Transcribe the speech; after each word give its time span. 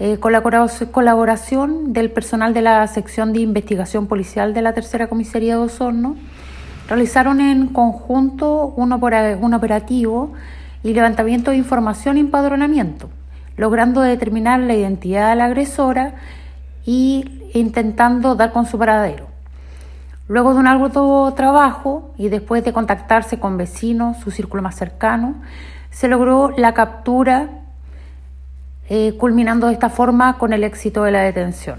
eh, 0.00 0.18
colaboración 0.18 1.92
del 1.92 2.10
personal 2.10 2.54
de 2.54 2.62
la 2.62 2.86
sección 2.86 3.34
de 3.34 3.40
investigación 3.40 4.06
policial 4.06 4.54
de 4.54 4.62
la 4.62 4.72
Tercera 4.72 5.08
Comisaría 5.08 5.56
de 5.56 5.60
Osorno, 5.60 6.16
realizaron 6.88 7.42
en 7.42 7.66
conjunto 7.66 8.72
un, 8.76 8.92
operativo 8.94 10.32
y 10.82 10.94
levantamiento 10.94 11.50
de 11.50 11.58
información 11.58 12.16
y 12.16 12.20
empadronamiento, 12.20 13.10
logrando 13.58 14.00
determinar 14.00 14.60
la 14.60 14.74
identidad 14.74 15.28
de 15.28 15.36
la 15.36 15.44
agresora 15.44 16.14
y 16.86 17.42
intentando 17.52 18.36
dar 18.36 18.52
con 18.52 18.64
su 18.64 18.78
paradero. 18.78 19.26
Luego 20.28 20.54
de 20.54 20.60
un 20.60 20.66
arduo 20.66 21.34
trabajo 21.34 22.14
y 22.16 22.30
después 22.30 22.64
de 22.64 22.72
contactarse 22.72 23.38
con 23.38 23.58
vecinos, 23.58 24.16
su 24.16 24.30
círculo 24.30 24.62
más 24.62 24.76
cercano, 24.76 25.34
se 25.90 26.08
logró 26.08 26.54
la 26.56 26.72
captura, 26.72 27.59
eh, 28.90 29.14
culminando 29.16 29.68
de 29.68 29.72
esta 29.72 29.88
forma 29.88 30.36
con 30.36 30.52
el 30.52 30.64
éxito 30.64 31.04
de 31.04 31.12
la 31.12 31.22
detención. 31.22 31.78